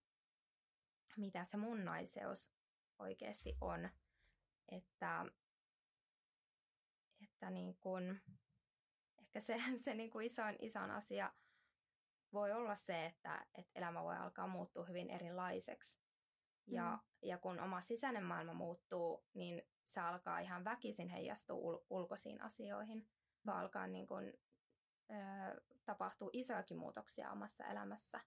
[1.18, 2.52] mitä se mun naiseus
[3.00, 3.90] oikeasti on.
[4.70, 5.26] Että,
[7.24, 8.22] että niin kuin,
[9.22, 11.34] ehkä se, se niin kuin isoin, isoin asia
[12.34, 16.00] voi olla se, että, että elämä voi alkaa muuttua hyvin erilaiseksi.
[16.68, 17.00] Ja, mm.
[17.30, 23.08] ja kun oma sisäinen maailma muuttuu, niin se alkaa ihan väkisin heijastua ul- ulkoisiin asioihin.
[23.46, 24.34] Se alkaa niin kuin,
[25.12, 28.20] ö, tapahtuu isoakin muutoksia omassa elämässä.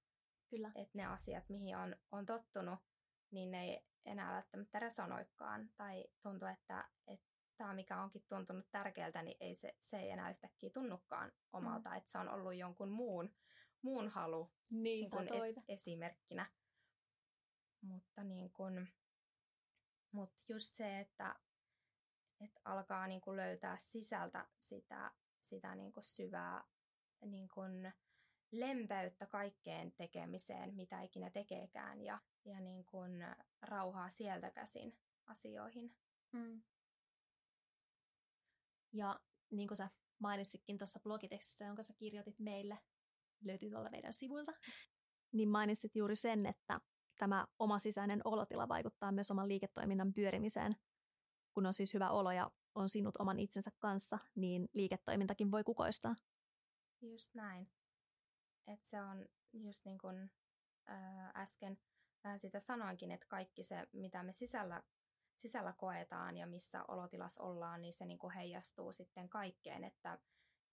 [0.51, 0.73] Kyllä.
[0.75, 2.81] Että ne asiat, mihin on, on tottunut,
[3.31, 5.71] niin ne ei enää välttämättä resonoikaan.
[5.77, 10.31] Tai tuntuu, että, että tämä, mikä onkin tuntunut tärkeältä, niin ei se, se ei enää
[10.31, 11.91] yhtäkkiä tunnukaan omalta.
[11.91, 11.97] Mm.
[11.97, 13.35] Että se on ollut jonkun muun
[13.87, 16.47] muun halu niin, niin es, esimerkkinä.
[17.81, 18.89] Mutta niin kuin,
[20.13, 21.37] mut just se, että,
[22.41, 26.65] että alkaa niin kuin löytää sisältä sitä, sitä niin kuin syvää
[27.25, 27.93] niin kuin
[28.51, 33.13] lempeyttä kaikkeen tekemiseen, mitä ikinä tekeekään, ja, ja niin kuin
[33.63, 35.97] rauhaa sieltä käsin asioihin.
[36.33, 36.63] Mm.
[38.93, 39.21] Ja
[39.51, 42.79] niin kuin sä mainitsitkin tuossa blogitekstissä, jonka sä kirjoitit meille,
[43.45, 44.53] löytyy tuolla meidän sivuilta,
[45.33, 46.81] niin mainitsit juuri sen, että
[47.19, 50.77] tämä oma sisäinen olotila vaikuttaa myös oman liiketoiminnan pyörimiseen.
[51.53, 56.15] Kun on siis hyvä olo ja on sinut oman itsensä kanssa, niin liiketoimintakin voi kukoistaa.
[57.01, 57.71] Just näin.
[58.67, 60.31] Et se on just niin kuin
[60.87, 61.79] ää, äsken
[62.25, 64.83] vähän sitä sanoinkin, että kaikki se, mitä me sisällä,
[65.39, 70.19] sisällä koetaan ja missä olotilas ollaan, niin se niin kuin heijastuu sitten kaikkeen, että,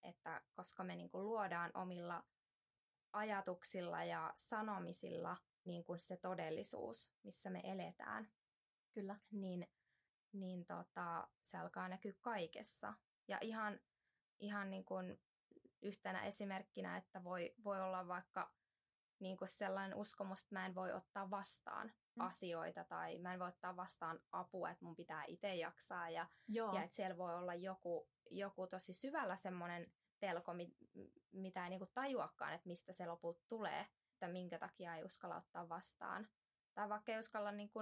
[0.04, 2.23] että koska me niin kuin luodaan omilla
[3.13, 8.32] ajatuksilla ja sanomisilla niin kuin se todellisuus, missä me eletään.
[8.93, 9.19] Kyllä.
[9.32, 9.67] Niin,
[10.34, 12.93] niin tota, se alkaa näkyä kaikessa.
[13.28, 13.80] Ja ihan,
[14.39, 15.21] ihan niin kuin
[15.82, 18.52] yhtenä esimerkkinä, että voi, voi olla vaikka
[19.19, 22.26] niin kuin sellainen uskomus, että mä en voi ottaa vastaan mm.
[22.26, 26.84] asioita tai mä en voi ottaa vastaan apua, että mun pitää itse jaksaa ja, ja
[26.84, 29.93] että siellä voi olla joku, joku tosi syvällä semmoinen
[30.24, 30.54] pelko,
[31.32, 35.70] mitä ei niinku tajuakaan, että mistä se lopulta tulee, että minkä takia ei uskalla ottaa
[35.70, 36.28] vastaan.
[36.74, 37.80] Tai vaikka ei uskalla, niinku,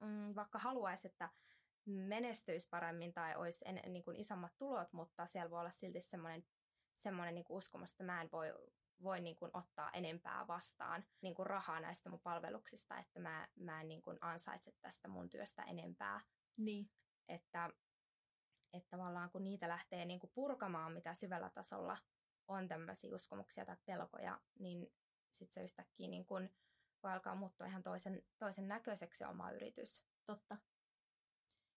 [0.00, 1.28] mm, vaikka haluaisi, että,
[1.86, 6.44] menestyisi paremmin tai olisi en, niin kuin isommat tulot, mutta siellä voi olla silti semmoinen,
[6.96, 8.54] semmoinen niin kuin uskomus, että mä en voi,
[9.02, 13.80] voi niin kuin ottaa enempää vastaan niin kuin rahaa näistä mun palveluksista, että mä, mä
[13.80, 16.20] en niin kuin ansaitse tästä mun työstä enempää.
[16.56, 16.90] Niin.
[17.28, 17.70] Että,
[18.72, 21.98] että tavallaan kun niitä lähtee niin kuin purkamaan, mitä syvällä tasolla
[22.48, 24.92] on tämmöisiä uskomuksia tai pelkoja, niin
[25.32, 26.50] sitten se yhtäkkiä niin kuin
[27.02, 30.02] voi alkaa muuttua ihan toisen, toisen näköiseksi se oma yritys.
[30.26, 30.58] Totta.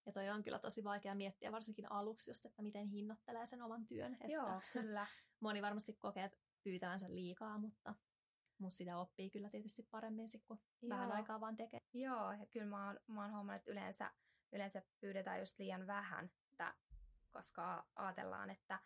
[0.05, 3.87] Ja toi on kyllä tosi vaikea miettiä, varsinkin aluksi just, että miten hinnoittelee sen oman
[3.87, 4.13] työn.
[4.13, 5.07] Että Joo, kyllä.
[5.43, 6.31] Moni varmasti kokee
[6.63, 7.95] pyytävänsä liikaa, mutta
[8.57, 10.89] musta sitä oppii kyllä tietysti paremmin, sit, kun Joo.
[10.89, 11.81] vähän aikaa vaan tekee.
[11.93, 14.11] Joo, ja kyllä mä oon, mä oon huomannut, että yleensä,
[14.51, 16.75] yleensä pyydetään just liian vähän, että,
[17.35, 18.79] koska ajatellaan, että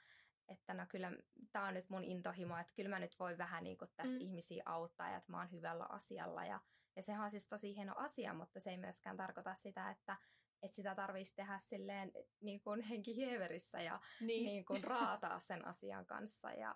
[0.49, 1.11] että no kyllä
[1.51, 4.21] tämä on nyt mun intohimo, että kyllä mä nyt voin vähän niin kuin tässä mm.
[4.21, 6.45] ihmisiä auttaa ja että mä oon hyvällä asialla.
[6.45, 6.61] Ja,
[6.95, 10.17] ja sehän on siis tosi hieno asia, mutta se ei myöskään tarkoita sitä, että,
[10.61, 14.45] että sitä tarvitsisi tehdä silleen niin kuin henkihieverissä ja niin.
[14.45, 16.75] Niin kuin raataa sen asian kanssa ja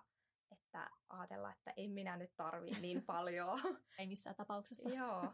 [0.50, 3.60] että ajatella, että en minä nyt tarvi niin paljon.
[3.98, 4.90] ei missään tapauksessa.
[4.90, 5.32] Joo.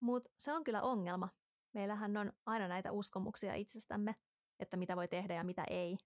[0.00, 1.28] Mutta se on kyllä ongelma.
[1.74, 4.14] Meillähän on aina näitä uskomuksia itsestämme,
[4.58, 5.98] että mitä voi tehdä ja mitä ei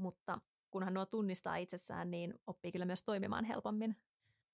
[0.00, 3.96] mutta kunhan nuo tunnistaa itsessään, niin oppii kyllä myös toimimaan helpommin.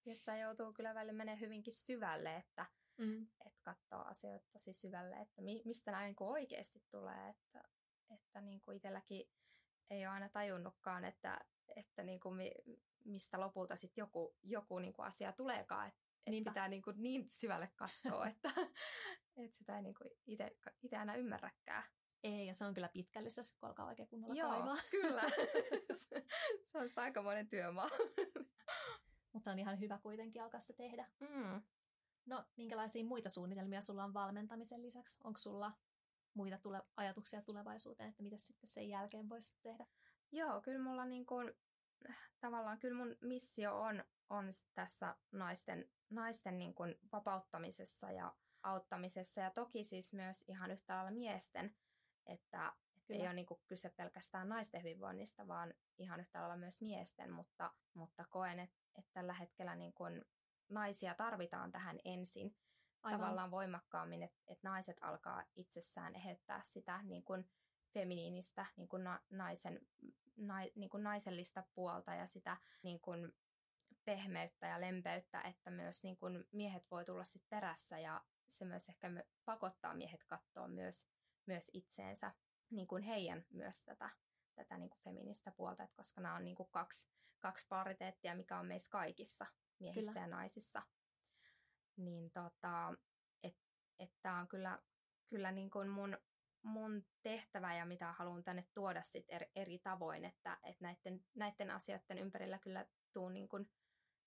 [0.07, 2.67] Ja sitä joutuu kyllä välillä menee hyvinkin syvälle, että,
[2.99, 3.27] mm.
[3.47, 7.29] että katsoo asioita tosi syvälle, että mi, mistä nämä niin kuin oikeasti tulee.
[7.29, 7.69] Että,
[8.11, 9.29] että niin kuin itselläkin
[9.91, 11.41] ei ole aina tajunnutkaan, että,
[11.77, 12.53] että niin kuin mi,
[13.05, 15.89] mistä lopulta sitten joku, joku niin kuin asia tuleekaan.
[15.89, 18.53] Että, että pitää niin, kuin niin syvälle katsoa, että,
[19.37, 20.11] että sitä ei niin kuin
[20.83, 21.85] itse aina ymmärräkään.
[22.23, 24.77] Ei, ja se on kyllä pitkällistä, kun alkaa oikein kunnolla Joo, kaivaa.
[24.91, 25.23] kyllä.
[26.73, 27.89] se on sitä aikamoinen työmaa.
[29.33, 31.11] Mutta on ihan hyvä kuitenkin alkaa sitä tehdä.
[31.21, 31.63] Mm.
[32.27, 35.19] No, minkälaisia muita suunnitelmia sulla on valmentamisen lisäksi?
[35.25, 35.73] Onko sulla
[36.35, 39.87] muita tule- ajatuksia tulevaisuuteen, että mitä sitten sen jälkeen voisi tehdä?
[40.33, 41.53] Joo, kyllä mulla niin kuin,
[42.41, 49.51] tavallaan kyllä mun missio on, on tässä naisten, naisten niin kuin vapauttamisessa ja auttamisessa ja
[49.51, 51.77] toki siis myös ihan yhtä lailla miesten
[52.27, 56.81] että, että ei ole niin kuin kyse pelkästään naisten hyvinvoinnista, vaan ihan yhtä lailla myös
[56.81, 60.25] miesten, mutta, mutta koen, että, että tällä hetkellä niin kuin
[60.69, 62.57] naisia tarvitaan tähän ensin
[63.03, 63.21] Aivan.
[63.21, 67.51] tavallaan voimakkaammin, että, että naiset alkaa itsessään eheyttää sitä niin kuin
[67.95, 69.81] feminiinistä, niin kuin na, naisen,
[70.37, 73.33] na, niin kuin naisellista puolta ja sitä niin kuin
[74.05, 78.89] pehmeyttä ja lempeyttä, että myös niin kuin miehet voi tulla sit perässä ja se myös
[78.89, 79.11] ehkä
[79.45, 81.07] pakottaa miehet katsoa myös
[81.47, 82.33] myös itseensä,
[82.71, 84.11] niin kuin heidän myös tätä,
[84.55, 87.09] tätä niin kuin feministä puolta, että koska nämä on niin kuin kaksi,
[87.41, 89.47] kaksi pariteettia, mikä on meissä kaikissa,
[89.79, 90.21] miehissä kyllä.
[90.21, 90.83] ja naisissa.
[91.97, 92.95] Niin tota,
[93.43, 93.63] että
[93.99, 94.79] et tämä on kyllä,
[95.29, 96.19] kyllä niin kuin mun,
[96.63, 101.71] mun tehtävä ja mitä haluan tänne tuoda sit eri, eri tavoin, että, että näiden, näiden
[101.71, 103.71] asioiden ympärillä kyllä tuun niin kuin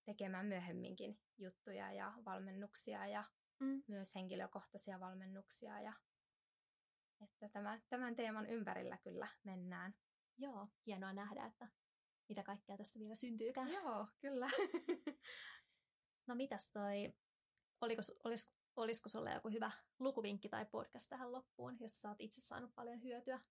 [0.05, 3.23] tekemään myöhemminkin juttuja ja valmennuksia ja
[3.60, 3.84] mm.
[3.88, 5.93] myös henkilökohtaisia valmennuksia ja
[7.21, 9.93] että tämän, tämän teeman ympärillä kyllä mennään.
[10.38, 11.67] Joo, hienoa nähdä, että
[12.29, 13.69] mitä kaikkea tästä vielä syntyykään.
[13.69, 14.49] Joo, kyllä.
[16.27, 17.13] no mitäs toi,
[17.82, 22.41] oliko, olis, olisiko sulle joku hyvä lukuvinkki tai podcast tähän loppuun, josta sä oot itse
[22.41, 23.41] saanut paljon hyötyä,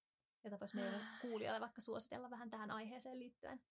[0.44, 3.62] jota voisi meidän kuulijoille vaikka suositella vähän tähän aiheeseen liittyen?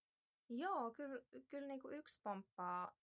[0.50, 2.98] Joo, kyllä, kyllä niin kuin yksi pomppaa,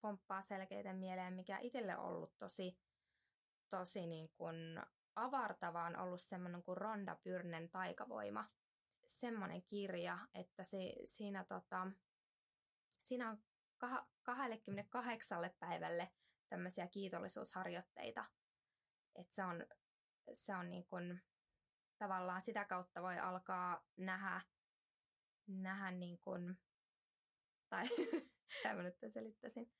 [0.00, 2.78] pomppaa selkeiten mieleen, mikä itselle on ollut tosi,
[3.70, 4.56] tosi niin kuin
[5.16, 8.44] avartava on ollut semmoinen kuin Ronda Pyrnen taikavoima.
[9.06, 11.86] Semmoinen kirja, että se, siinä, tota,
[13.02, 13.38] siinä on
[14.22, 16.12] 28 päivälle
[16.48, 18.24] tämmöisiä kiitollisuusharjoitteita.
[19.16, 19.66] Että se on,
[20.32, 21.22] se on niin kuin,
[21.98, 24.40] tavallaan sitä kautta voi alkaa nähdä,
[25.46, 26.58] nähdä niin kuin,
[27.68, 27.84] tai
[28.62, 29.72] tämä nyt selittäisin,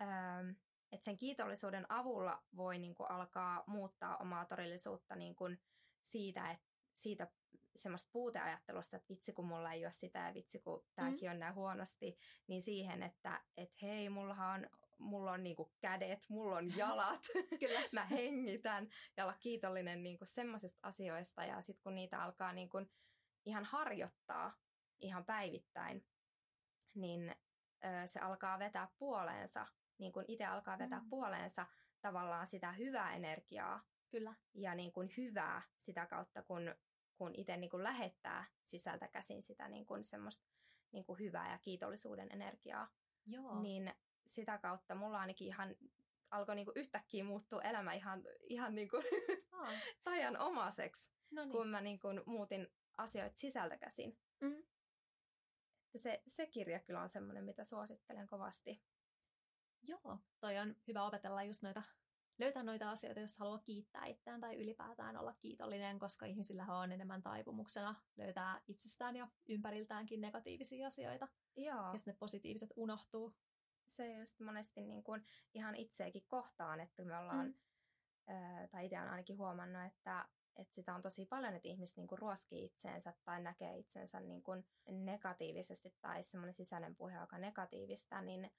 [0.00, 0.54] öö,
[0.96, 5.60] että sen kiitollisuuden avulla voi niin kuin alkaa muuttaa omaa todellisuutta niin kuin
[6.02, 7.28] siitä, että siitä
[7.76, 11.32] semmoista puuteajattelusta, että vitsi kun mulla ei ole sitä ja vitsi kun tämäkin mm.
[11.32, 16.56] on näin huonosti, niin siihen, että et hei, mullahan on, mulla on niinku kädet, mulla
[16.56, 17.20] on jalat,
[17.60, 22.78] kyllä mä hengitän ja olla kiitollinen niinku semmoisista asioista ja sitten kun niitä alkaa niinku
[23.44, 24.56] ihan harjoittaa
[25.00, 26.06] ihan päivittäin,
[26.94, 27.36] niin
[27.84, 29.66] ö, se alkaa vetää puoleensa
[29.98, 31.08] niin kuin itse alkaa vetää mm.
[31.08, 31.66] puoleensa
[32.00, 33.84] tavallaan sitä hyvää energiaa.
[34.10, 34.34] Kyllä.
[34.54, 36.74] Ja niin kuin hyvää sitä kautta, kun,
[37.16, 40.46] kun itse niin kuin lähettää sisältä käsin sitä niin kuin semmoista
[40.92, 42.88] niin kuin hyvää ja kiitollisuuden energiaa.
[43.26, 43.62] Joo.
[43.62, 43.94] Niin
[44.26, 45.76] sitä kautta mulla ainakin ihan
[46.30, 48.96] alkoi niinku yhtäkkiä muuttua elämä ihan, ihan niinku
[49.52, 49.68] oh.
[50.04, 51.52] tajan omaseksi, no niin.
[51.52, 54.18] kun mä niinku muutin asioita sisältä käsin.
[54.40, 54.62] Mm.
[55.96, 58.82] Se, se kirja kyllä on semmoinen, mitä suosittelen kovasti.
[59.86, 61.82] Joo, toi on hyvä opetella just noita,
[62.38, 67.22] löytää noita asioita, jos haluaa kiittää itseään tai ylipäätään olla kiitollinen, koska ihmisillä on enemmän
[67.22, 71.28] taipumuksena löytää itsestään ja ympäriltäänkin negatiivisia asioita.
[71.56, 71.90] Joo.
[71.92, 73.36] Ja sitten ne positiiviset unohtuu.
[73.86, 77.54] Se just monesti niin kuin ihan itseäkin kohtaan, että me ollaan, mm.
[78.70, 82.64] tai itse olen ainakin huomannut, että että sitä on tosi paljon, että ihmiset niinku ruoskii
[82.64, 84.50] itseensä tai näkee itsensä niinku
[84.90, 88.50] negatiivisesti tai semmoinen sisäinen puhe, joka negatiivista, niin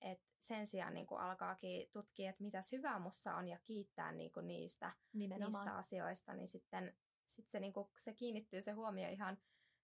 [0.00, 4.32] et sen sijaan niin kuin alkaakin tutkia, että mitä hyvää mussa on ja kiittää niin
[4.32, 6.94] kuin niistä, niistä asioista, niin sitten
[7.26, 9.38] sit se, niin kuin, se kiinnittyy se huomio ihan,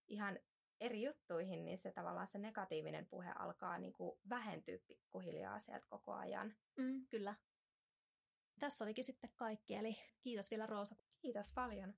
[0.06, 0.38] ihan
[0.80, 6.12] eri juttuihin, niin se tavallaan se negatiivinen puhe alkaa niin kuin vähentyä pikkuhiljaa sieltä koko
[6.12, 6.54] ajan.
[6.78, 7.34] Mm, kyllä.
[8.60, 10.96] Tässä olikin sitten kaikki, eli kiitos vielä Roosa.
[11.18, 11.94] Kiitos paljon.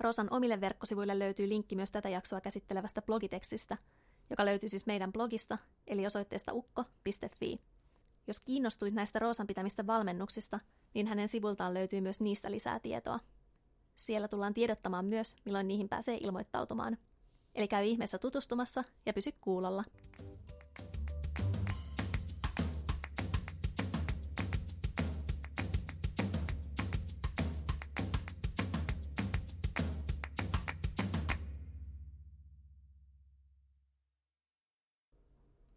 [0.00, 3.78] Roosan omille verkkosivuille löytyy linkki myös tätä jaksoa käsittelevästä blogitekstistä–
[4.32, 7.60] joka löytyy siis meidän blogista, eli osoitteesta ukko.fi.
[8.26, 10.60] Jos kiinnostuit näistä Roosan pitämistä valmennuksista,
[10.94, 13.20] niin hänen sivultaan löytyy myös niistä lisää tietoa.
[13.94, 16.98] Siellä tullaan tiedottamaan myös, milloin niihin pääsee ilmoittautumaan.
[17.54, 19.84] Eli käy ihmeessä tutustumassa ja pysy kuulolla.